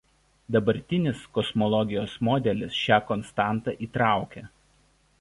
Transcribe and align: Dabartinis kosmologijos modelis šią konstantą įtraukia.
Dabartinis 0.53 1.21
kosmologijos 1.39 2.17
modelis 2.31 2.81
šią 2.87 3.01
konstantą 3.13 3.79
įtraukia. 3.89 4.47